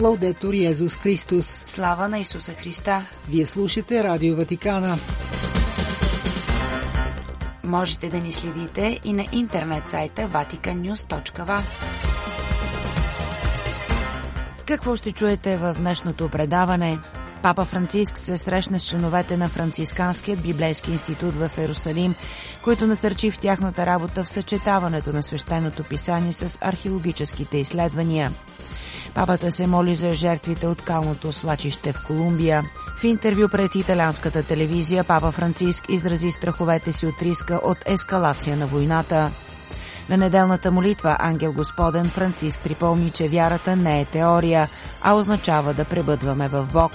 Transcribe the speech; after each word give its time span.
Лаудетор 0.00 0.54
Йезус 0.54 0.96
Христос. 0.96 1.46
Слава 1.66 2.08
на 2.08 2.18
Исуса 2.18 2.52
Христа! 2.52 3.06
Вие 3.28 3.46
слушате 3.46 4.04
Радио 4.04 4.36
Ватикана. 4.36 4.98
Можете 7.64 8.08
да 8.08 8.18
ни 8.18 8.32
следите 8.32 9.00
и 9.04 9.12
на 9.12 9.24
интернет 9.32 9.90
сайта 9.90 10.22
vaticannews.va. 10.22 11.62
Какво 14.66 14.96
ще 14.96 15.12
чуете 15.12 15.56
в 15.56 15.74
днешното 15.78 16.28
предаване? 16.28 16.98
Папа 17.42 17.64
Франциск 17.64 18.18
се 18.18 18.38
срещна 18.38 18.80
с 18.80 18.88
членовете 18.88 19.36
на 19.36 19.48
Францисканският 19.48 20.42
библейски 20.42 20.90
институт 20.90 21.34
в 21.34 21.50
Ерусалим, 21.58 22.14
които 22.64 22.86
насърчи 22.86 23.30
в 23.30 23.38
тяхната 23.38 23.86
работа 23.86 24.24
в 24.24 24.28
съчетаването 24.28 25.12
на 25.12 25.22
свещеното 25.22 25.84
писание 25.84 26.32
с 26.32 26.58
археологическите 26.62 27.58
изследвания. 27.58 28.32
Папата 29.16 29.50
се 29.50 29.66
моли 29.66 29.94
за 29.94 30.14
жертвите 30.14 30.66
от 30.66 30.82
калното 30.82 31.32
свлачище 31.32 31.92
в 31.92 32.06
Колумбия. 32.06 32.62
В 33.00 33.04
интервю 33.04 33.48
пред 33.48 33.74
италианската 33.74 34.42
телевизия 34.42 35.04
Папа 35.04 35.32
Франциск 35.32 35.84
изрази 35.88 36.30
страховете 36.30 36.92
си 36.92 37.06
от 37.06 37.22
риска 37.22 37.60
от 37.64 37.78
ескалация 37.86 38.56
на 38.56 38.66
войната. 38.66 39.30
На 40.08 40.16
неделната 40.16 40.72
молитва 40.72 41.16
Ангел 41.20 41.52
Господен 41.52 42.10
Франциск 42.10 42.60
припомни, 42.64 43.10
че 43.10 43.28
вярата 43.28 43.76
не 43.76 44.00
е 44.00 44.04
теория, 44.04 44.68
а 45.02 45.14
означава 45.14 45.74
да 45.74 45.84
пребъдваме 45.84 46.48
в 46.48 46.68
Бог. 46.72 46.92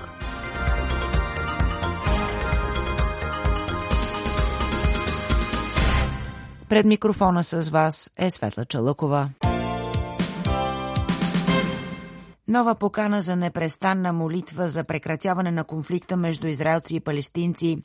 Пред 6.69 6.85
микрофона 6.85 7.43
с 7.43 7.69
вас 7.69 8.09
е 8.17 8.29
Светла 8.29 8.65
Чалъкова. 8.65 9.29
Нова 12.51 12.75
покана 12.75 13.21
за 13.21 13.35
непрестанна 13.35 14.13
молитва 14.13 14.69
за 14.69 14.83
прекратяване 14.83 15.51
на 15.51 15.63
конфликта 15.63 16.17
между 16.17 16.47
израелци 16.47 16.95
и 16.95 16.99
палестинци. 16.99 17.77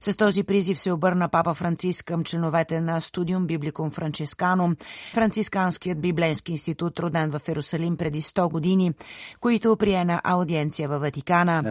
С 0.00 0.16
този 0.16 0.42
призив 0.42 0.78
се 0.78 0.92
обърна 0.92 1.28
папа 1.28 1.54
Франциск 1.54 2.04
към 2.04 2.24
членовете 2.24 2.80
на 2.80 3.00
Студиум 3.00 3.46
Библикум 3.46 3.90
Франческано, 3.90 4.74
францисканският 5.14 6.00
библейски 6.00 6.52
институт, 6.52 7.00
роден 7.00 7.30
в 7.30 7.48
Ерусалим 7.48 7.96
преди 7.96 8.20
100 8.20 8.50
години, 8.50 8.92
които 9.40 9.76
приена 9.76 10.20
аудиенция 10.24 10.88
във 10.88 11.00
Ватикана. 11.00 11.62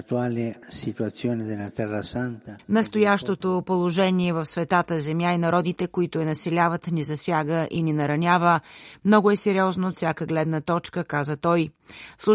Настоящото 2.69 3.63
положение 3.65 4.33
в 4.33 4.45
светата 4.45 4.99
земя 4.99 5.33
и 5.33 5.38
народите, 5.38 5.88
които 5.88 6.19
я 6.19 6.25
населяват, 6.25 6.91
ни 6.91 7.03
засяга 7.03 7.67
и 7.71 7.83
ни 7.83 7.93
наранява. 7.93 8.59
Много 9.05 9.31
е 9.31 9.36
сериозно 9.36 9.88
от 9.88 9.95
всяка 9.95 10.25
гледна 10.25 10.61
точка, 10.61 11.03
каза 11.03 11.38
той. 11.38 11.69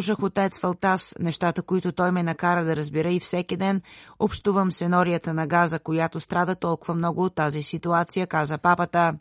Слушах 0.07 0.23
отец 0.23 0.59
Фалтас, 0.59 1.15
нещата, 1.21 1.63
които 1.63 1.93
той 1.93 2.11
ме 2.11 2.23
накара 2.23 2.65
да 2.65 2.77
разбера 2.77 3.11
и 3.11 3.21
всеки 3.21 3.57
ден 3.57 3.83
общувам 4.19 4.73
с 4.73 4.81
енорията 4.81 5.35
на 5.35 5.47
газа, 5.47 5.79
която 5.79 6.21
страда 6.21 6.55
толкова 6.55 6.95
много 6.95 7.25
от 7.25 7.35
тази 7.35 7.63
ситуация, 7.63 8.27
каза 8.27 8.59
папата. 8.59 9.15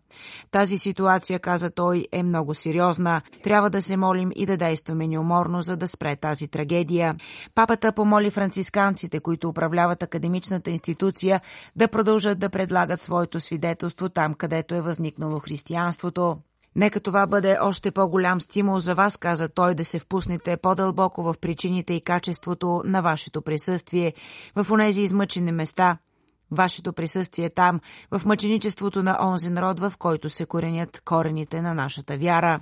Тази 0.52 0.78
ситуация, 0.78 1.40
каза 1.40 1.70
той, 1.70 2.08
е 2.12 2.24
много 2.24 2.54
сериозна. 2.54 3.22
Трябва 3.44 3.70
да 3.70 3.82
се 3.82 3.98
молим 3.98 4.32
и 4.36 4.46
да 4.46 4.58
действаме 4.58 5.08
неуморно, 5.08 5.62
за 5.62 5.78
да 5.78 5.88
спре 5.88 6.16
тази 6.16 6.48
трагедия. 6.48 7.16
Папата 7.56 7.92
помоли 7.92 8.30
францисканците, 8.30 9.20
които 9.20 9.50
управляват 9.50 10.04
академичната 10.04 10.70
институция, 10.70 11.42
да 11.76 11.88
продължат 11.88 12.40
да 12.40 12.50
предлагат 12.50 13.02
своето 13.02 13.40
свидетелство 13.40 14.10
там, 14.10 14.34
където 14.34 14.76
е 14.76 14.82
възникнало 14.82 15.40
християнството. 15.40 16.38
Нека 16.76 17.00
това 17.00 17.28
бъде 17.28 17.58
още 17.62 17.92
по-голям 17.92 18.42
стимул 18.42 18.80
за 18.80 18.96
вас, 18.96 19.18
каза 19.18 19.50
той, 19.50 19.76
да 19.76 19.86
се 19.86 20.00
впуснете 20.00 20.58
по-дълбоко 20.58 21.24
в 21.24 21.36
причините 21.42 21.94
и 21.94 22.02
качеството 22.02 22.82
на 22.86 23.02
вашето 23.02 23.42
присъствие 23.42 24.14
в 24.56 24.72
онези 24.72 25.02
измъчени 25.02 25.52
места. 25.52 25.98
Вашето 26.52 26.94
присъствие 26.94 27.50
там, 27.50 27.80
в 28.12 28.26
мъченичеството 28.26 29.04
на 29.04 29.18
онзи 29.22 29.50
народ, 29.50 29.80
в 29.80 29.94
който 30.00 30.30
се 30.30 30.46
коренят 30.46 31.02
корените 31.06 31.62
на 31.62 31.74
нашата 31.74 32.18
вяра. 32.18 32.60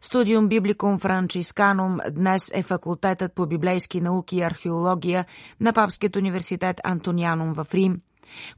Студиум 0.00 0.48
Библикум 0.48 0.98
Франчисканум 0.98 1.98
днес 2.10 2.50
е 2.54 2.62
факултетът 2.62 3.34
по 3.34 3.46
библейски 3.46 4.00
науки 4.00 4.36
и 4.36 4.42
археология 4.42 5.24
на 5.60 5.72
Папският 5.72 6.16
университет 6.16 6.80
Антонианум 6.84 7.54
в 7.54 7.66
Рим. 7.74 8.00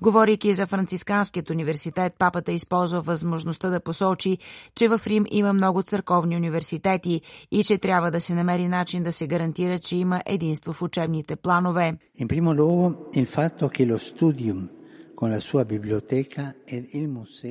Говорейки 0.01 0.53
за 0.53 0.67
Францисканският 0.67 1.51
университет, 1.51 2.15
папата 2.19 2.53
използва 2.53 3.01
възможността 3.01 3.71
да 3.71 3.81
посочи, 3.81 4.39
че 4.75 4.89
в 4.89 5.01
Рим 5.07 5.25
има 5.31 5.53
много 5.53 5.83
църковни 5.83 6.37
университети 6.37 7.21
и 7.51 7.65
че 7.65 7.79
трябва 7.79 8.11
да 8.11 8.21
се 8.21 8.35
намери 8.35 8.69
начин 8.69 9.03
да 9.03 9.13
се 9.13 9.27
гарантира, 9.27 9.79
че 9.79 9.97
има 9.97 10.23
единство 10.27 10.73
в 10.73 10.83
учебните 10.83 11.37
планове. 11.37 11.95
In 12.21 12.29
primo 12.29 12.53
luogo, 12.53 12.87
il 13.15 13.27
fatto 13.27 13.69
che 13.75 13.83
lo 13.87 13.99
studium 13.99 14.78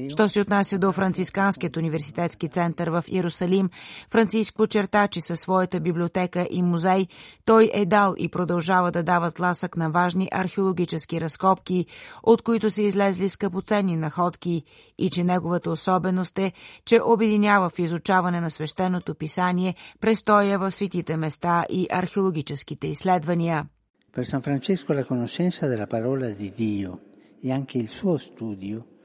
Що 0.09 0.29
се 0.29 0.41
отнася 0.41 0.77
до 0.77 0.91
Францисканският 0.91 1.77
университетски 1.77 2.47
център 2.47 2.87
в 2.87 3.03
Иерусалим, 3.07 3.69
Франциск 4.11 4.55
подчерта, 4.55 5.07
че 5.07 5.21
със 5.21 5.39
своята 5.39 5.79
библиотека 5.79 6.47
и 6.51 6.63
музей 6.63 7.07
той 7.45 7.71
е 7.73 7.85
дал 7.85 8.15
и 8.17 8.29
продължава 8.29 8.91
да 8.91 9.03
дава 9.03 9.31
тласък 9.31 9.77
на 9.77 9.89
важни 9.89 10.29
археологически 10.31 11.21
разкопки, 11.21 11.85
от 12.23 12.41
които 12.41 12.69
са 12.69 12.81
излезли 12.81 13.29
скъпоценни 13.29 13.95
находки 13.95 14.63
и 14.97 15.09
че 15.09 15.23
неговата 15.23 15.71
особеност 15.71 16.39
е, 16.39 16.51
че 16.85 16.99
обединява 17.05 17.69
в 17.69 17.79
изучаване 17.79 18.41
на 18.41 18.51
свещеното 18.51 19.15
писание 19.15 19.75
престоя 20.01 20.59
в 20.59 20.71
светите 20.71 21.17
места 21.17 21.65
и 21.69 21.87
археологическите 21.91 22.87
изследвания. 22.87 23.65
Per 24.13 24.25
San 24.25 24.41
Francesco 24.41 24.93
la 24.93 25.05
conoscenza 25.11 25.67
della 25.71 25.87
parola 25.95 26.27
di 26.41 26.49
Dio 26.63 27.06
e 27.39 27.51
anche 27.51 27.77
il 27.77 27.89
suo 27.89 28.17
studio 28.17 28.96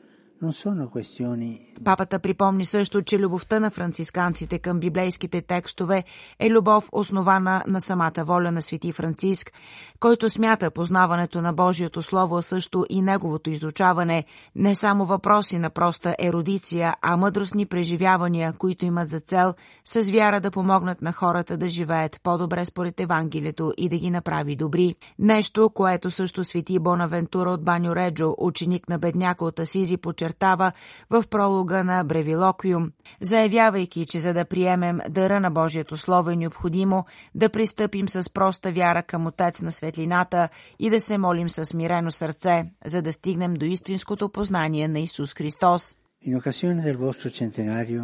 Папата 1.85 2.19
припомни 2.19 2.65
също, 2.65 3.03
че 3.03 3.19
любовта 3.19 3.61
на 3.61 3.71
францисканците 3.71 4.59
към 4.59 4.81
библейските 4.81 5.43
текстове 5.43 6.05
е 6.39 6.51
любов 6.51 6.89
основана 6.93 7.63
на 7.67 7.81
самата 7.81 8.25
воля 8.25 8.53
на 8.53 8.63
свети 8.63 8.93
Франциск, 8.93 9.53
който 10.01 10.31
смята 10.31 10.71
познаването 10.71 11.43
на 11.43 11.53
Божието 11.53 12.03
Слово, 12.03 12.43
също 12.43 12.87
и 12.91 13.03
неговото 13.03 13.51
изучаване, 13.51 14.25
не 14.55 14.75
само 14.75 15.07
въпроси 15.07 15.59
на 15.59 15.71
проста 15.71 16.17
ерудиция, 16.19 16.95
а 17.03 17.17
мъдростни 17.17 17.67
преживявания, 17.67 18.53
които 18.53 18.85
имат 18.85 19.11
за 19.11 19.21
цел 19.21 19.55
с 19.85 20.11
вяра 20.11 20.41
да 20.41 20.51
помогнат 20.51 21.03
на 21.03 21.13
хората 21.13 21.57
да 21.57 21.69
живеят 21.69 22.21
по-добре 22.23 22.65
според 22.65 23.01
Евангелието 23.01 23.73
и 23.77 23.89
да 23.89 23.97
ги 23.99 24.11
направи 24.11 24.57
добри. 24.57 24.95
Нещо, 25.19 25.71
което 25.75 26.11
също 26.11 26.45
свети 26.45 26.79
Бонавентура 26.79 27.51
от 27.51 27.65
Баню 27.65 27.97
Реджо, 27.97 28.35
ученик 28.39 28.89
на 28.89 28.99
бедняка 28.99 29.45
от 29.45 29.59
Асизи, 29.59 29.97
подчертава 30.33 30.73
в 31.11 31.25
пролога 31.31 31.85
на 31.85 32.05
Бревилоквиум, 32.05 32.93
заявявайки, 33.21 34.07
че 34.07 34.19
за 34.19 34.35
да 34.35 34.45
приемем 34.45 34.99
дъра 35.11 35.41
на 35.41 35.51
Божието 35.51 35.97
Слово 35.97 36.31
е 36.31 36.37
необходимо 36.37 37.05
да 37.35 37.49
пристъпим 37.49 38.09
с 38.09 38.31
проста 38.31 38.73
вяра 38.73 39.03
към 39.03 39.27
Отец 39.27 39.61
на 39.61 39.73
светлината 39.73 40.49
и 40.79 40.91
да 40.91 41.01
се 41.01 41.19
молим 41.19 41.49
с 41.49 41.65
смирено 41.65 42.13
сърце, 42.13 42.65
за 42.85 43.03
да 43.03 43.13
стигнем 43.13 43.55
до 43.55 43.65
истинското 43.65 44.29
познание 44.29 44.89
на 44.89 45.01
Исус 45.01 45.35
Христос. 45.35 45.97
In 46.25 46.37
occasione 46.41 46.83
del 46.87 46.99
vostro 47.07 47.29
centenario 47.43 48.03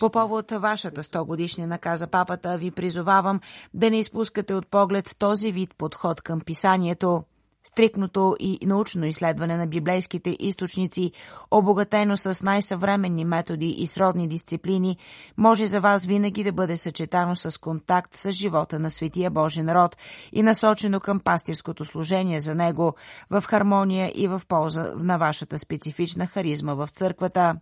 по 0.00 0.10
повод 0.10 0.50
вашата 0.50 1.02
100 1.02 1.24
годишнина, 1.26 1.78
каза 1.78 2.06
папата, 2.06 2.58
ви 2.58 2.70
призовавам 2.70 3.40
да 3.74 3.90
не 3.90 3.98
изпускате 3.98 4.54
от 4.54 4.66
поглед 4.66 5.16
този 5.18 5.52
вид 5.52 5.74
подход 5.78 6.22
към 6.22 6.40
писанието. 6.40 7.22
Стрикното 7.64 8.36
и 8.40 8.58
научно 8.66 9.06
изследване 9.06 9.56
на 9.56 9.66
библейските 9.66 10.36
източници, 10.40 11.12
обогатено 11.50 12.16
с 12.16 12.42
най-съвременни 12.42 13.24
методи 13.24 13.66
и 13.66 13.86
сродни 13.86 14.28
дисциплини, 14.28 14.96
може 15.36 15.66
за 15.66 15.80
вас 15.80 16.06
винаги 16.06 16.44
да 16.44 16.52
бъде 16.52 16.76
съчетано 16.76 17.36
с 17.36 17.60
контакт 17.60 18.16
с 18.16 18.32
живота 18.32 18.78
на 18.78 18.90
Светия 18.90 19.30
Божен 19.30 19.72
род 19.72 19.96
и 20.32 20.42
насочено 20.42 21.00
към 21.00 21.20
пастирското 21.20 21.84
служение 21.84 22.40
за 22.40 22.54
него, 22.54 22.94
в 23.30 23.44
хармония 23.46 24.12
и 24.14 24.28
в 24.28 24.42
полза 24.48 24.92
на 24.96 25.18
вашата 25.18 25.58
специфична 25.58 26.26
харизма 26.26 26.74
в 26.74 26.88
църквата. 26.88 27.54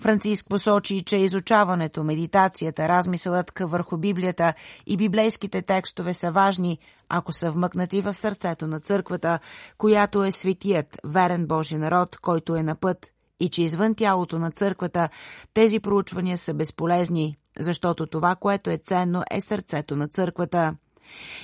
Франциск 0.00 0.48
посочи, 0.48 1.02
че 1.02 1.16
изучаването, 1.16 2.04
медитацията, 2.04 2.88
размисълът 2.88 3.52
върху 3.60 3.96
Библията 3.96 4.54
и 4.86 4.96
библейските 4.96 5.62
текстове 5.62 6.14
са 6.14 6.30
важни, 6.30 6.78
ако 7.08 7.32
са 7.32 7.50
вмъкнати 7.50 8.00
в 8.00 8.14
сърцето 8.14 8.66
на 8.66 8.80
църквата, 8.80 9.38
която 9.78 10.24
е 10.24 10.30
светият, 10.30 11.00
верен 11.04 11.46
Божи 11.46 11.76
народ, 11.76 12.16
който 12.16 12.56
е 12.56 12.62
на 12.62 12.74
път, 12.74 13.06
и 13.40 13.48
че 13.48 13.62
извън 13.62 13.94
тялото 13.94 14.38
на 14.38 14.50
църквата 14.50 15.08
тези 15.54 15.80
проучвания 15.80 16.38
са 16.38 16.54
безполезни, 16.54 17.36
защото 17.58 18.06
това, 18.06 18.34
което 18.34 18.70
е 18.70 18.76
ценно, 18.76 19.22
е 19.30 19.40
сърцето 19.40 19.96
на 19.96 20.08
църквата. 20.08 20.76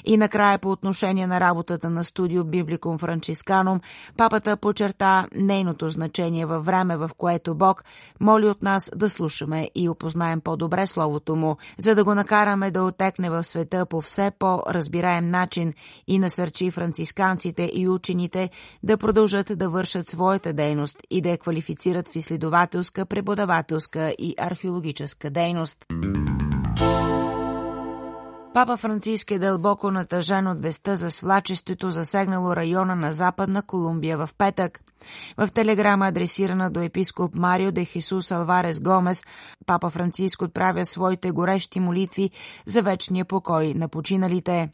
И 0.05 0.17
накрая 0.17 0.59
по 0.59 0.71
отношение 0.71 1.27
на 1.27 1.41
работата 1.41 1.91
на 1.91 2.05
студио 2.05 2.45
Библикум 2.45 2.99
Франчисканум, 2.99 3.81
папата 4.17 4.57
почерта 4.57 5.27
нейното 5.35 5.89
значение 5.89 6.47
във 6.47 6.65
време, 6.65 6.97
в 6.97 7.11
което 7.19 7.55
Бог 7.55 7.85
моли 8.21 8.49
от 8.49 8.63
нас 8.63 8.91
да 8.97 9.11
слушаме 9.11 9.71
и 9.75 9.89
опознаем 9.89 10.41
по-добре 10.41 10.87
Словото 10.87 11.37
Му, 11.37 11.57
за 11.79 11.95
да 11.95 12.05
го 12.05 12.15
накараме 12.15 12.71
да 12.71 12.83
отекне 12.83 13.31
в 13.31 13.45
света 13.45 13.87
по 13.87 14.01
все 14.01 14.31
по-разбираем 14.39 15.31
начин 15.31 15.75
и 16.07 16.19
насърчи 16.19 16.71
францисканците 16.71 17.71
и 17.75 17.89
учените 17.89 18.51
да 18.83 18.97
продължат 18.97 19.59
да 19.59 19.69
вършат 19.69 20.09
своята 20.09 20.53
дейност 20.53 20.97
и 21.11 21.21
да 21.21 21.29
я 21.29 21.39
квалифицират 21.39 22.09
в 22.09 22.17
изследователска, 22.17 23.07
преподавателска 23.07 24.15
и 24.19 24.35
археологическа 24.39 25.31
дейност. 25.31 25.87
Папа 28.55 28.77
Франциск 28.77 29.31
е 29.31 29.39
дълбоко 29.39 29.91
натъжен 29.91 30.47
от 30.47 30.63
веста 30.63 30.97
за 30.97 31.11
свлачеството, 31.11 31.91
засегнало 31.91 32.57
района 32.57 32.97
на 32.97 33.13
Западна 33.13 33.63
Колумбия 33.63 34.19
в 34.19 34.31
петък. 34.39 34.81
В 35.37 35.49
телеграма, 35.55 36.07
адресирана 36.07 36.71
до 36.71 36.81
епископ 36.81 37.35
Марио 37.35 37.73
де 37.73 37.85
Хисус 37.85 38.31
Алварес 38.31 38.81
Гомес, 38.81 39.25
папа 39.67 39.91
Франциск 39.91 40.43
отправя 40.43 40.85
своите 40.85 41.31
горещи 41.31 41.81
молитви 41.81 42.31
за 42.67 42.83
вечния 42.83 43.25
покой 43.25 43.75
на 43.75 43.89
починалите. 43.89 44.71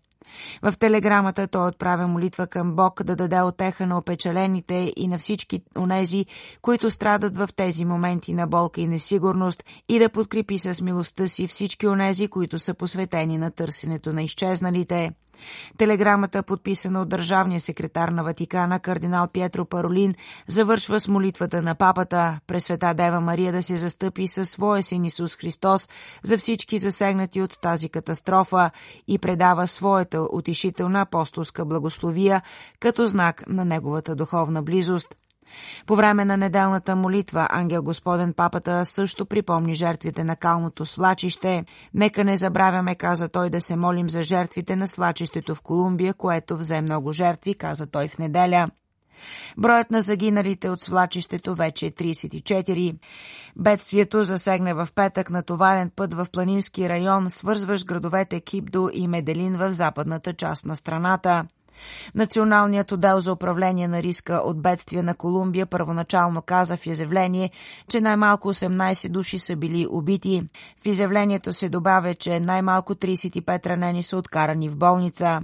В 0.62 0.74
телеграмата 0.78 1.48
той 1.48 1.68
отправя 1.68 2.08
молитва 2.08 2.46
към 2.46 2.76
Бог 2.76 3.02
да 3.02 3.16
даде 3.16 3.40
отеха 3.40 3.86
на 3.86 3.98
опечалените 3.98 4.92
и 4.96 5.08
на 5.08 5.18
всички 5.18 5.62
онези, 5.78 6.26
които 6.62 6.90
страдат 6.90 7.36
в 7.36 7.48
тези 7.56 7.84
моменти 7.84 8.34
на 8.34 8.46
болка 8.46 8.80
и 8.80 8.86
несигурност 8.86 9.64
и 9.88 9.98
да 9.98 10.08
подкрепи 10.08 10.58
с 10.58 10.80
милостта 10.80 11.26
си 11.26 11.46
всички 11.46 11.86
онези, 11.86 12.28
които 12.28 12.58
са 12.58 12.74
посветени 12.74 13.38
на 13.38 13.50
търсенето 13.50 14.12
на 14.12 14.22
изчезналите. 14.22 15.12
Телеграмата, 15.78 16.42
подписана 16.42 17.02
от 17.02 17.08
държавния 17.08 17.60
секретар 17.60 18.08
на 18.08 18.24
Ватикана, 18.24 18.80
кардинал 18.80 19.28
Пьетро 19.28 19.64
Паролин, 19.64 20.14
завършва 20.48 21.00
с 21.00 21.08
молитвата 21.08 21.62
на 21.62 21.74
папата, 21.74 22.40
пресвета 22.46 22.94
Дева 22.94 23.20
Мария 23.20 23.52
да 23.52 23.62
се 23.62 23.76
застъпи 23.76 24.28
със 24.28 24.50
своя 24.50 24.82
син 24.82 25.04
Исус 25.04 25.36
Христос 25.36 25.88
за 26.22 26.38
всички 26.38 26.78
засегнати 26.78 27.42
от 27.42 27.60
тази 27.62 27.88
катастрофа 27.88 28.70
и 29.08 29.18
предава 29.18 29.66
своята 29.66 30.22
утешителна 30.22 31.00
апостолска 31.00 31.64
благословия 31.64 32.42
като 32.80 33.06
знак 33.06 33.44
на 33.48 33.64
неговата 33.64 34.16
духовна 34.16 34.62
близост– 34.62 35.14
по 35.86 35.96
време 35.96 36.24
на 36.24 36.36
неделната 36.36 36.96
молитва 36.96 37.48
Ангел 37.50 37.82
Господен 37.82 38.32
Папата 38.32 38.86
също 38.86 39.26
припомни 39.26 39.74
жертвите 39.74 40.24
на 40.24 40.36
калното 40.36 40.86
свлачище. 40.86 41.64
Нека 41.94 42.24
не 42.24 42.36
забравяме, 42.36 42.94
каза 42.94 43.28
той, 43.28 43.50
да 43.50 43.60
се 43.60 43.76
молим 43.76 44.10
за 44.10 44.22
жертвите 44.22 44.76
на 44.76 44.88
свлачището 44.88 45.54
в 45.54 45.62
Колумбия, 45.62 46.14
което 46.14 46.56
взе 46.56 46.80
много 46.80 47.12
жертви, 47.12 47.54
каза 47.54 47.86
той 47.86 48.08
в 48.08 48.18
неделя. 48.18 48.68
Броят 49.56 49.90
на 49.90 50.00
загиналите 50.00 50.70
от 50.70 50.82
свлачището 50.82 51.54
вече 51.54 51.86
е 51.86 51.90
34. 51.90 52.98
Бедствието 53.56 54.24
засегне 54.24 54.74
в 54.74 54.88
петък 54.94 55.30
натоварен 55.30 55.90
път 55.96 56.14
в 56.14 56.26
планински 56.32 56.88
район, 56.88 57.30
свързващ 57.30 57.86
градовете 57.86 58.40
Кипдо 58.40 58.90
и 58.92 59.08
Меделин 59.08 59.56
в 59.56 59.72
западната 59.72 60.34
част 60.34 60.64
на 60.64 60.76
страната. 60.76 61.44
Националният 62.14 62.92
отдел 62.92 63.20
за 63.20 63.32
управление 63.32 63.88
на 63.88 64.02
риска 64.02 64.34
от 64.34 64.62
бедствия 64.62 65.02
на 65.02 65.14
Колумбия 65.14 65.66
първоначално 65.66 66.42
каза 66.42 66.76
в 66.76 66.86
изявление, 66.86 67.50
че 67.90 68.00
най-малко 68.00 68.54
18 68.54 69.08
души 69.08 69.38
са 69.38 69.56
били 69.56 69.86
убити. 69.90 70.42
В 70.82 70.86
изявлението 70.86 71.52
се 71.52 71.68
добавя, 71.68 72.14
че 72.14 72.40
най-малко 72.40 72.94
35 72.94 73.66
ранени 73.66 74.02
са 74.02 74.16
откарани 74.16 74.68
в 74.68 74.76
болница. 74.76 75.40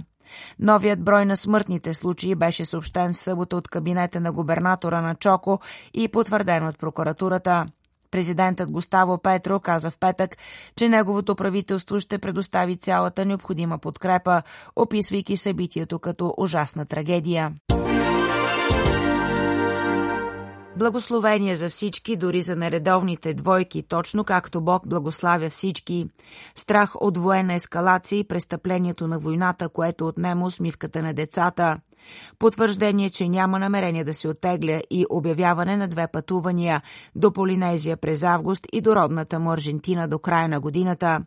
Новият 0.59 1.03
брой 1.03 1.25
на 1.25 1.37
смъртните 1.37 1.93
случаи 1.93 2.35
беше 2.35 2.65
съобщен 2.65 3.13
в 3.13 3.17
събота 3.17 3.55
от 3.55 3.67
кабинета 3.67 4.19
на 4.19 4.31
губернатора 4.31 5.01
на 5.01 5.15
Чоко 5.15 5.59
и 5.93 6.07
потвърден 6.07 6.67
от 6.67 6.79
прокуратурата. 6.79 7.65
Президентът 8.15 8.71
Густаво 8.71 9.17
Петро 9.17 9.59
каза 9.59 9.91
в 9.91 9.97
петък, 9.99 10.37
че 10.75 10.89
неговото 10.89 11.35
правителство 11.35 11.99
ще 11.99 12.17
предостави 12.17 12.75
цялата 12.77 13.25
необходима 13.25 13.77
подкрепа, 13.77 14.41
описвайки 14.75 15.37
събитието 15.37 15.99
като 15.99 16.33
ужасна 16.37 16.85
трагедия. 16.85 17.51
Благословение 20.77 21.55
за 21.55 21.69
всички, 21.69 22.15
дори 22.15 22.41
за 22.41 22.55
нередовните 22.55 23.33
двойки, 23.33 23.83
точно 23.83 24.23
както 24.23 24.61
Бог 24.61 24.87
благославя 24.87 25.49
всички. 25.49 26.05
Страх 26.55 26.91
от 27.01 27.17
военна 27.17 27.53
ескалация 27.53 28.19
и 28.19 28.27
престъплението 28.27 29.07
на 29.07 29.19
войната, 29.19 29.69
което 29.69 30.07
отнема 30.07 30.45
усмивката 30.45 31.01
на 31.01 31.13
децата. 31.13 31.77
Потвърждение, 32.39 33.09
че 33.09 33.29
няма 33.29 33.59
намерение 33.59 34.03
да 34.03 34.13
се 34.13 34.27
оттегля 34.27 34.81
и 34.91 35.05
обявяване 35.09 35.77
на 35.77 35.87
две 35.87 36.07
пътувания 36.07 36.81
до 37.15 37.33
Полинезия 37.33 37.97
през 37.97 38.23
август 38.23 38.67
и 38.73 38.81
до 38.81 38.95
родната 38.95 39.39
му 39.39 39.51
Аржентина 39.51 40.07
до 40.07 40.19
края 40.19 40.49
на 40.49 40.59
годината. 40.59 41.19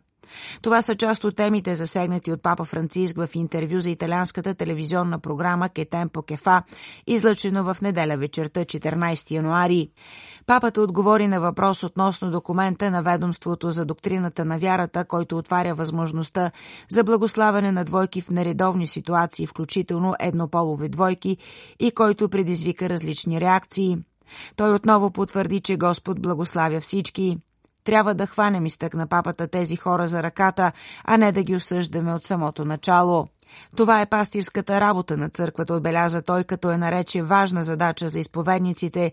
Това 0.61 0.81
са 0.81 0.95
част 0.95 1.23
от 1.23 1.35
темите, 1.35 1.75
засегнати 1.75 2.31
от 2.31 2.43
папа 2.43 2.65
Франциск 2.65 3.17
в 3.17 3.29
интервю 3.33 3.79
за 3.79 3.89
италианската 3.89 4.55
телевизионна 4.55 5.19
програма 5.19 5.69
Кетемпо 5.69 6.21
Кефа, 6.21 6.63
излъчено 7.07 7.63
в 7.63 7.81
неделя 7.81 8.17
вечерта 8.17 8.61
14 8.61 9.31
януари. 9.31 9.89
Папата 10.45 10.81
отговори 10.81 11.27
на 11.27 11.41
въпрос 11.41 11.83
относно 11.83 12.31
документа 12.31 12.91
на 12.91 13.03
ведомството 13.03 13.71
за 13.71 13.85
доктрината 13.85 14.45
на 14.45 14.57
вярата, 14.57 15.05
който 15.05 15.37
отваря 15.37 15.75
възможността 15.75 16.51
за 16.89 17.03
благославяне 17.03 17.71
на 17.71 17.85
двойки 17.85 18.21
в 18.21 18.29
нередовни 18.29 18.87
ситуации, 18.87 19.47
включително 19.47 20.15
еднополови 20.19 20.89
двойки, 20.89 21.37
и 21.79 21.91
който 21.91 22.29
предизвика 22.29 22.89
различни 22.89 23.41
реакции. 23.41 23.97
Той 24.55 24.73
отново 24.73 25.11
потвърди, 25.11 25.61
че 25.61 25.77
Господ 25.77 26.21
благославя 26.21 26.81
всички. 26.81 27.37
Трябва 27.89 28.13
да 28.13 28.27
хванем, 28.27 28.65
изтъкна 28.65 29.07
папата, 29.07 29.47
тези 29.47 29.75
хора 29.75 30.07
за 30.07 30.23
ръката, 30.23 30.71
а 31.05 31.17
не 31.17 31.31
да 31.31 31.43
ги 31.43 31.55
осъждаме 31.55 32.13
от 32.13 32.25
самото 32.25 32.65
начало. 32.65 33.27
Това 33.75 34.01
е 34.01 34.05
пастирската 34.05 34.81
работа 34.81 35.17
на 35.17 35.29
църквата, 35.29 35.73
отбеляза 35.73 36.21
той, 36.21 36.43
като 36.43 36.71
е 36.71 36.77
нарече 36.77 37.23
важна 37.23 37.63
задача 37.63 38.07
за 38.07 38.19
изповедниците, 38.19 39.11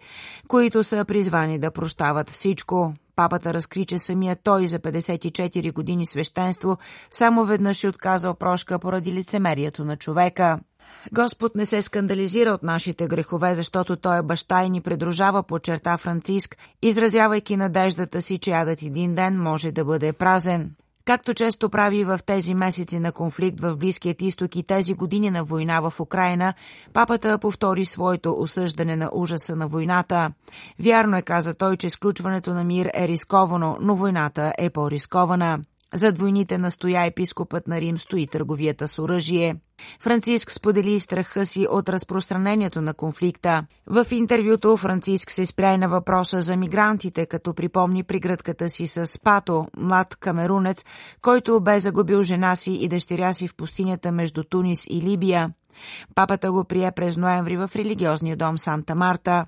които 0.49 0.85
са 0.85 1.05
призвани 1.05 1.59
да 1.59 1.71
прощават 1.71 2.31
всичко. 2.31 2.95
Папата 3.17 3.55
разкри, 3.55 3.85
че 3.85 3.99
самия 3.99 4.37
той 4.43 4.67
за 4.67 4.79
54 4.79 5.73
години 5.73 6.07
свещенство 6.07 6.77
само 7.11 7.45
веднъж 7.45 7.85
е 7.85 7.89
отказал 7.89 8.35
прошка 8.35 8.79
поради 8.79 9.13
лицемерието 9.13 9.85
на 9.85 9.97
човека. 9.97 10.59
Господ 11.13 11.57
не 11.57 11.67
се 11.67 11.83
скандализира 11.83 12.51
от 12.51 12.63
нашите 12.63 13.07
грехове, 13.07 13.55
защото 13.55 13.97
Той 13.97 14.19
е 14.19 14.23
баща 14.23 14.65
и 14.65 14.71
ни 14.71 14.81
придружава 14.81 15.43
по 15.43 15.59
черта 15.59 15.97
Франциск, 15.97 16.57
изразявайки 16.83 17.57
надеждата 17.57 18.23
си, 18.23 18.39
че 18.39 18.51
ядът 18.51 18.83
един 18.83 19.15
ден 19.15 19.43
може 19.43 19.73
да 19.73 19.85
бъде 19.85 20.13
празен. 20.13 20.71
Както 21.07 21.35
често 21.35 21.71
прави 21.71 22.05
в 22.05 22.21
тези 22.27 22.55
месеци 22.55 22.99
на 22.99 23.13
конфликт 23.13 23.61
в 23.61 23.77
Близкият 23.77 24.23
изток 24.23 24.57
и 24.57 24.63
тези 24.63 24.95
години 24.95 25.31
на 25.31 25.45
война 25.45 25.81
в 25.81 26.01
Украина, 26.01 26.55
папата 26.93 27.39
повтори 27.39 27.85
своето 27.85 28.37
осъждане 28.39 28.97
на 28.97 29.11
ужаса 29.13 29.57
на 29.57 29.69
войната. 29.69 30.33
Вярно 30.81 31.17
е, 31.17 31.23
каза 31.23 31.55
той, 31.55 31.77
че 31.77 31.91
сключването 31.91 32.55
на 32.55 32.65
мир 32.65 32.91
е 32.95 33.09
рисковано, 33.09 33.77
но 33.81 33.97
войната 33.97 34.53
е 34.59 34.71
по-рискована. 34.71 35.59
Зад 35.97 36.19
войните 36.19 36.59
настоя 36.59 37.05
епископът 37.05 37.69
на 37.69 37.81
Рим 37.81 37.99
стои 37.99 38.27
търговията 38.27 38.89
с 38.89 38.99
оръжие. 38.99 39.57
Франциск 40.01 40.53
сподели 40.53 41.01
страха 41.01 41.47
си 41.47 41.67
от 41.71 41.89
разпространението 41.89 42.81
на 42.81 42.95
конфликта. 42.95 43.67
В 43.87 44.07
интервюто 44.11 44.77
Франциск 44.77 45.31
се 45.31 45.47
спря 45.47 45.77
на 45.77 45.89
въпроса 45.89 46.41
за 46.41 46.57
мигрантите, 46.57 47.27
като 47.27 47.55
припомни 47.55 48.03
пригръдката 48.03 48.69
си 48.69 48.87
с 48.87 49.21
Пато, 49.25 49.67
млад 49.77 50.17
камерунец, 50.17 50.85
който 51.23 51.61
бе 51.61 51.79
загубил 51.79 52.23
жена 52.23 52.57
си 52.57 52.73
и 52.73 52.89
дъщеря 52.89 53.33
си 53.33 53.49
в 53.49 53.57
пустинята 53.57 54.13
между 54.13 54.45
Тунис 54.45 54.87
и 54.91 55.03
Либия. 55.03 55.51
Папата 56.15 56.53
го 56.53 56.65
прие 56.65 56.93
през 56.93 57.17
ноември 57.17 57.57
в 57.57 57.71
религиозния 57.77 58.37
дом 58.37 58.59
Санта 58.59 58.95
Марта. 58.95 59.47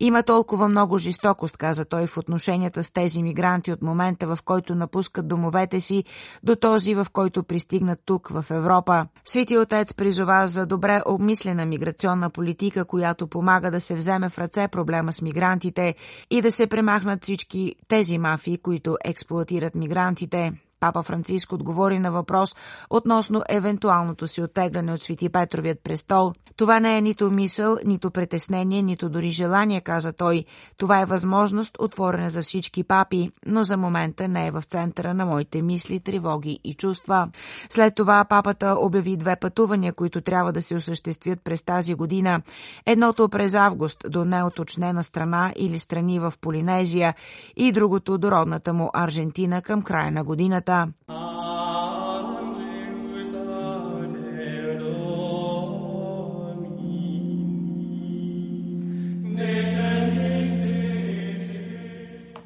Има 0.00 0.22
толкова 0.22 0.68
много 0.68 0.98
жестокост, 0.98 1.56
каза 1.56 1.84
той 1.84 2.06
в 2.06 2.16
отношенията 2.16 2.84
с 2.84 2.90
тези 2.90 3.22
мигранти 3.22 3.72
от 3.72 3.82
момента, 3.82 4.26
в 4.26 4.38
който 4.44 4.74
напускат 4.74 5.28
домовете 5.28 5.80
си, 5.80 6.04
до 6.42 6.56
този, 6.56 6.94
в 6.94 7.06
който 7.12 7.42
пристигнат 7.42 8.00
тук, 8.04 8.28
в 8.28 8.44
Европа. 8.50 9.06
Свети 9.24 9.58
отец 9.58 9.94
призова 9.94 10.46
за 10.46 10.66
добре 10.66 11.02
обмислена 11.06 11.66
миграционна 11.66 12.30
политика, 12.30 12.84
която 12.84 13.26
помага 13.26 13.70
да 13.70 13.80
се 13.80 13.94
вземе 13.94 14.28
в 14.28 14.38
ръце 14.38 14.68
проблема 14.68 15.12
с 15.12 15.22
мигрантите 15.22 15.94
и 16.30 16.42
да 16.42 16.50
се 16.50 16.66
премахнат 16.66 17.22
всички 17.22 17.74
тези 17.88 18.18
мафии, 18.18 18.58
които 18.58 18.96
експлуатират 19.04 19.74
мигрантите. 19.74 20.63
Папа 20.84 21.02
Франциск 21.02 21.52
отговори 21.52 21.98
на 21.98 22.12
въпрос 22.12 22.56
относно 22.90 23.42
евентуалното 23.48 24.28
си 24.28 24.42
оттегляне 24.42 24.92
от 24.92 25.02
Свети 25.02 25.28
Петровият 25.28 25.80
престол. 25.84 26.32
Това 26.56 26.80
не 26.80 26.98
е 26.98 27.00
нито 27.00 27.30
мисъл, 27.30 27.76
нито 27.84 28.10
притеснение, 28.10 28.82
нито 28.82 29.08
дори 29.08 29.30
желание, 29.30 29.80
каза 29.80 30.12
той. 30.12 30.44
Това 30.76 31.00
е 31.00 31.04
възможност, 31.04 31.76
отворена 31.78 32.30
за 32.30 32.42
всички 32.42 32.84
папи, 32.84 33.30
но 33.46 33.62
за 33.64 33.76
момента 33.76 34.28
не 34.28 34.46
е 34.46 34.50
в 34.50 34.62
центъра 34.62 35.14
на 35.14 35.26
моите 35.26 35.62
мисли, 35.62 36.00
тревоги 36.00 36.60
и 36.64 36.74
чувства. 36.74 37.28
След 37.70 37.94
това 37.94 38.24
папата 38.24 38.76
обяви 38.78 39.16
две 39.16 39.36
пътувания, 39.36 39.92
които 39.92 40.20
трябва 40.20 40.52
да 40.52 40.62
се 40.62 40.76
осъществят 40.76 41.40
през 41.44 41.62
тази 41.62 41.94
година. 41.94 42.42
Едното 42.86 43.28
през 43.28 43.54
август 43.54 43.98
до 44.08 44.24
неоточнена 44.24 45.04
страна 45.04 45.52
или 45.56 45.78
страни 45.78 46.18
в 46.18 46.34
Полинезия 46.40 47.14
и 47.56 47.72
другото 47.72 48.18
до 48.18 48.30
родната 48.30 48.72
му 48.72 48.90
Аржентина 48.94 49.62
към 49.62 49.82
края 49.82 50.10
на 50.10 50.24
годината. 50.24 50.73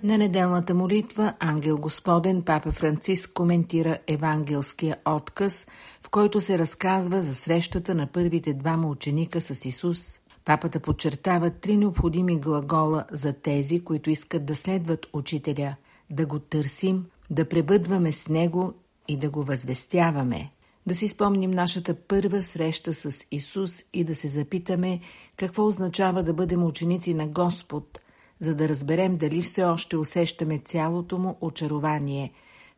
На 0.02 0.18
неделната 0.18 0.74
молитва 0.74 1.34
Ангел 1.40 1.78
Господен 1.78 2.42
Папа 2.42 2.72
Франциск 2.72 3.32
коментира 3.34 3.98
евангелския 4.06 4.96
отказ, 5.04 5.66
в 6.02 6.10
който 6.10 6.40
се 6.40 6.58
разказва 6.58 7.22
за 7.22 7.34
срещата 7.34 7.94
на 7.94 8.06
първите 8.06 8.54
двама 8.54 8.88
ученика 8.88 9.40
с 9.40 9.64
Исус. 9.64 10.18
Папата 10.44 10.80
подчертава 10.80 11.50
три 11.50 11.76
необходими 11.76 12.40
глагола 12.40 13.04
за 13.12 13.32
тези, 13.32 13.84
които 13.84 14.10
искат 14.10 14.44
да 14.44 14.54
следват 14.54 15.06
учителя– 15.12 15.76
да 16.10 16.26
го 16.26 16.38
търсим, 16.38 17.06
да 17.30 17.48
пребъдваме 17.48 18.12
с 18.12 18.28
него 18.28 18.72
и 19.08 19.16
да 19.16 19.30
го 19.30 19.42
възвестяваме. 19.42 20.50
Да 20.86 20.94
си 20.94 21.08
спомним 21.08 21.50
нашата 21.50 21.94
първа 21.94 22.42
среща 22.42 22.94
с 22.94 23.26
Исус 23.30 23.84
и 23.92 24.04
да 24.04 24.14
се 24.14 24.28
запитаме 24.28 25.00
какво 25.36 25.66
означава 25.66 26.22
да 26.22 26.34
бъдем 26.34 26.64
ученици 26.64 27.14
на 27.14 27.26
Господ– 27.26 28.00
за 28.40 28.54
да 28.54 28.68
разберем 28.68 29.16
дали 29.16 29.42
все 29.42 29.64
още 29.64 29.96
усещаме 29.96 30.58
цялото 30.58 31.18
му 31.18 31.38
очарование. 31.40 32.32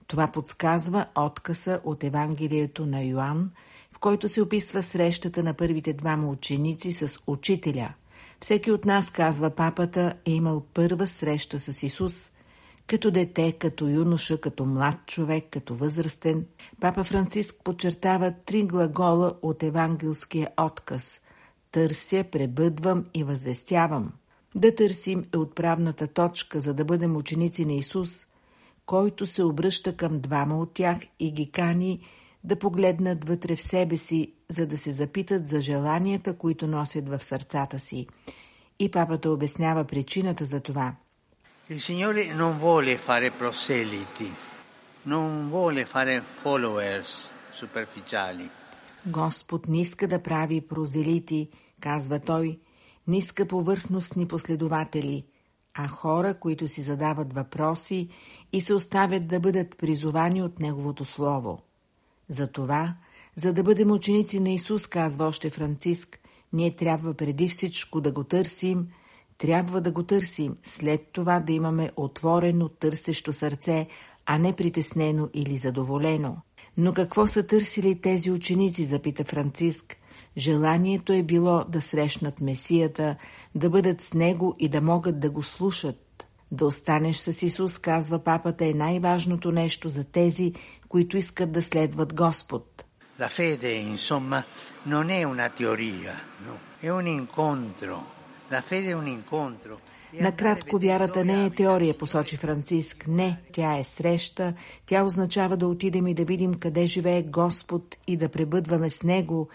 Това 0.06 0.26
подсказва 0.32 1.06
откъса 1.18 1.80
от 1.84 2.04
Евангелието 2.04 2.86
на 2.86 3.02
Йоанн, 3.02 3.50
в 3.92 3.98
който 3.98 4.28
се 4.28 4.42
описва 4.42 4.82
срещата 4.82 5.42
на 5.42 5.54
първите 5.54 5.92
двама 5.92 6.28
ученици 6.28 6.92
с 6.92 7.18
учителя. 7.26 7.94
Всеки 8.40 8.70
от 8.70 8.84
нас, 8.84 9.10
казва 9.10 9.50
папата, 9.50 10.14
е 10.24 10.30
имал 10.30 10.62
първа 10.74 11.06
среща 11.06 11.58
с 11.58 11.82
Исус, 11.82 12.32
като 12.90 13.10
дете, 13.10 13.52
като 13.52 13.88
юноша, 13.88 14.40
като 14.40 14.64
млад 14.66 15.06
човек, 15.06 15.44
като 15.50 15.74
възрастен. 15.74 16.46
Папа 16.80 17.04
Франциск 17.04 17.56
подчертава 17.64 18.34
три 18.46 18.62
глагола 18.62 19.32
от 19.42 19.62
евангелския 19.62 20.48
отказ– 20.60 21.20
търся, 21.72 22.24
пребъдвам 22.32 23.06
и 23.14 23.24
възвестявам. 23.24 24.12
Да 24.54 24.74
търсим 24.74 25.24
е 25.34 25.38
отправната 25.38 26.06
точка, 26.06 26.60
за 26.60 26.74
да 26.74 26.84
бъдем 26.84 27.16
ученици 27.16 27.64
на 27.64 27.72
Исус, 27.72 28.26
който 28.86 29.26
се 29.26 29.42
обръща 29.42 29.96
към 29.96 30.20
двама 30.20 30.58
от 30.58 30.74
тях 30.74 30.98
и 31.18 31.32
ги 31.32 31.50
кани 31.50 32.00
да 32.44 32.56
погледнат 32.56 33.28
вътре 33.28 33.56
в 33.56 33.62
себе 33.62 33.96
си, 33.96 34.34
за 34.48 34.66
да 34.66 34.76
се 34.76 34.92
запитат 34.92 35.46
за 35.46 35.60
желанията, 35.60 36.38
които 36.38 36.66
носят 36.66 37.08
в 37.08 37.24
сърцата 37.24 37.78
си. 37.78 38.06
И 38.78 38.90
папата 38.90 39.30
обяснява 39.30 39.84
причината 39.84 40.44
за 40.44 40.60
това. 40.60 40.96
Il 41.72 41.80
Signore 41.80 42.32
non 42.32 42.58
vuole 42.58 42.98
fare 42.98 43.30
proseliti, 43.30 44.28
non 45.02 45.48
vuole 45.48 45.84
fare 45.84 46.20
followers 46.20 47.28
superficiali. 47.48 48.50
Господ 49.06 49.68
не 49.68 49.80
иска 49.80 50.08
да 50.08 50.22
прави 50.22 50.60
прозелити, 50.60 51.48
казва 51.80 52.18
той, 52.18 52.58
не 53.06 53.18
иска 53.18 53.46
повърхностни 53.46 54.28
последователи, 54.28 55.24
а 55.74 55.88
хора, 55.88 56.34
които 56.34 56.68
си 56.68 56.82
задават 56.82 57.32
въпроси 57.32 58.08
и 58.52 58.60
се 58.60 58.74
оставят 58.74 59.26
да 59.26 59.40
бъдат 59.40 59.78
призовани 59.78 60.42
от 60.42 60.60
Неговото 60.60 61.04
Слово. 61.04 61.58
Затова, 62.28 62.94
за 63.34 63.52
да 63.52 63.62
бъдем 63.62 63.90
ученици 63.90 64.40
на 64.40 64.50
Исус, 64.50 64.86
казва 64.86 65.26
още 65.26 65.50
Франциск, 65.50 66.18
ние 66.52 66.76
трябва 66.76 67.14
преди 67.14 67.48
всичко 67.48 68.00
да 68.00 68.12
го 68.12 68.24
търсим, 68.24 68.88
трябва 69.40 69.80
да 69.80 69.90
го 69.90 70.02
търсим, 70.02 70.56
след 70.62 71.06
това 71.12 71.40
да 71.40 71.52
имаме 71.52 71.90
отворено, 71.96 72.68
търсещо 72.68 73.32
сърце, 73.32 73.86
а 74.26 74.38
не 74.38 74.56
притеснено 74.56 75.28
или 75.34 75.56
задоволено. 75.56 76.36
Но 76.76 76.92
какво 76.92 77.26
са 77.26 77.46
търсили 77.46 78.00
тези 78.00 78.30
ученици, 78.30 78.84
запита 78.84 79.24
Франциск. 79.24 79.96
Желанието 80.36 81.12
е 81.12 81.22
било 81.22 81.64
да 81.64 81.80
срещнат 81.80 82.40
Месията, 82.40 83.16
да 83.54 83.70
бъдат 83.70 84.00
с 84.00 84.14
Него 84.14 84.56
и 84.58 84.68
да 84.68 84.80
могат 84.80 85.20
да 85.20 85.30
го 85.30 85.42
слушат. 85.42 86.26
Да 86.52 86.66
останеш 86.66 87.16
с 87.16 87.42
Исус, 87.42 87.78
казва 87.78 88.18
папата, 88.18 88.66
е 88.66 88.74
най-важното 88.74 89.52
нещо 89.52 89.88
за 89.88 90.04
тези, 90.04 90.52
които 90.88 91.16
искат 91.16 91.52
да 91.52 91.62
следват 91.62 92.14
Господ. 92.14 92.84
La 93.18 93.28
fede, 93.28 93.72
insomma, 93.94 94.40
non 94.86 95.06
è 95.18 95.20
una 95.34 95.48
teoria, 95.58 96.14
no. 96.46 96.54
è 96.86 96.88
un 97.00 97.06
incontro. 97.20 98.19
Incontro. 98.50 99.78
Накратко, 100.20 100.78
вярата 100.78 101.24
не 101.24 101.46
е 101.46 101.50
теория, 101.50 101.98
посочи 101.98 102.36
Франциск. 102.36 103.06
Не, 103.06 103.40
тя 103.52 103.78
е 103.78 103.84
среща. 103.84 104.54
Тя 104.86 105.04
означава 105.04 105.56
да 105.56 105.66
отидем 105.66 106.06
и 106.06 106.14
да 106.14 106.24
видим 106.24 106.54
къде 106.54 106.86
живее 106.86 107.22
Господ 107.22 107.96
и 108.06 108.16
да 108.16 108.28
пребъдваме 108.28 108.90
с 108.90 109.02
Него, 109.02 109.48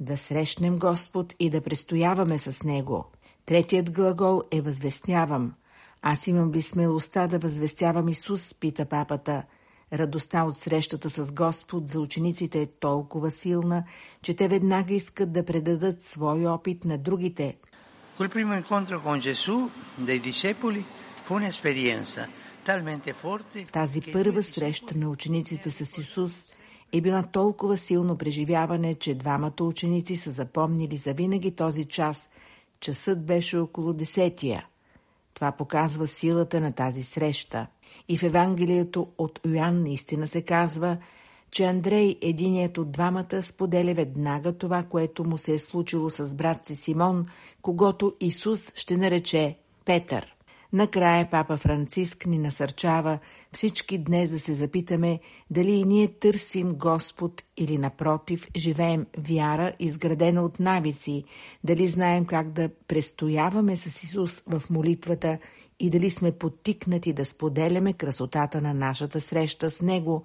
да 0.00 0.16
срещнем 0.16 0.76
Господ 0.76 1.34
и 1.38 1.50
да 1.50 1.60
престояваме 1.60 2.38
с 2.38 2.62
Него. 2.62 3.04
Третият 3.46 3.90
глагол 3.90 4.42
е 4.50 4.60
възвестявам. 4.60 5.54
Аз 6.02 6.26
имам 6.26 6.52
ли 6.52 6.62
смелостта 6.62 7.26
да 7.26 7.38
възвестявам 7.38 8.08
Исус, 8.08 8.54
пита 8.54 8.86
папата. 8.86 9.42
Радостта 9.92 10.44
от 10.44 10.58
срещата 10.58 11.10
с 11.10 11.32
Господ 11.32 11.88
за 11.88 12.00
учениците 12.00 12.60
е 12.60 12.66
толкова 12.66 13.30
силна, 13.30 13.84
че 14.22 14.34
те 14.34 14.48
веднага 14.48 14.94
искат 14.94 15.32
да 15.32 15.44
предадат 15.44 16.02
свой 16.02 16.46
опит 16.46 16.84
на 16.84 16.98
другите. 16.98 17.56
Quel 18.18 18.30
primo 18.30 18.54
incontro 18.54 19.00
con 19.00 19.20
Gesù 19.20 19.70
dei 19.94 20.18
discepoli 20.18 20.84
fu 21.22 21.34
un'esperienza 21.34 22.28
talmente 22.62 23.12
forte 23.12 23.64
Тази 23.70 24.00
първа 24.12 24.42
среща 24.42 24.98
на 24.98 25.08
учениците 25.08 25.70
с 25.70 25.98
Исус– 25.98 26.44
е 26.92 27.00
била 27.00 27.22
толкова 27.22 27.76
силно 27.76 28.18
преживяване, 28.18 28.94
че 28.94 29.14
двамата 29.14 29.62
ученици 29.62 30.16
са 30.16 30.30
запомнили 30.30 30.96
завинаги 30.96 31.50
този 31.50 31.84
час. 31.84 32.28
Часът 32.80 33.26
беше 33.26 33.56
около 33.56 33.92
десетия. 33.92 34.66
Това 35.34 35.52
показва 35.52 36.06
силата 36.06 36.60
на 36.60 36.72
тази 36.72 37.04
среща. 37.04 37.66
И 38.08 38.18
в 38.18 38.22
Евангелието 38.22 39.08
от 39.18 39.40
Йоанн 39.46 39.82
наистина 39.82 40.28
се 40.28 40.42
казва, 40.42 40.96
че 41.50 41.64
Андрей, 41.64 42.16
единият 42.22 42.78
от 42.78 42.92
двамата, 42.92 43.42
споделя 43.42 43.94
веднага 43.94 44.52
това, 44.52 44.82
което 44.82 45.24
му 45.24 45.38
се 45.38 45.54
е 45.54 45.58
случило 45.58 46.10
с 46.10 46.34
брат 46.34 46.66
си 46.66 46.74
Симон, 46.74 47.26
когато 47.62 48.14
Исус 48.20 48.72
ще 48.74 48.96
нарече 48.96 49.58
Петър. 49.84 50.34
Накрая 50.72 51.30
папа 51.30 51.56
Франциск 51.56 52.26
ни 52.26 52.38
насърчава 52.38 53.18
всички 53.52 53.98
днес 53.98 54.30
да 54.30 54.38
се 54.38 54.54
запитаме 54.54 55.20
дали 55.50 55.70
и 55.70 55.84
ние 55.84 56.08
търсим 56.08 56.74
Господ 56.74 57.42
или 57.56 57.78
напротив 57.78 58.46
живеем 58.56 59.06
вяра, 59.18 59.72
изградена 59.78 60.42
от 60.42 60.60
навици, 60.60 61.24
дали 61.64 61.88
знаем 61.88 62.24
как 62.24 62.52
да 62.52 62.68
престояваме 62.88 63.76
с 63.76 64.02
Исус 64.02 64.42
в 64.46 64.62
молитвата 64.70 65.38
и 65.80 65.90
дали 65.90 66.10
сме 66.10 66.32
подтикнати 66.32 67.12
да 67.12 67.24
споделяме 67.24 67.92
красотата 67.92 68.60
на 68.60 68.74
нашата 68.74 69.20
среща 69.20 69.70
с 69.70 69.80
Него. 69.80 70.24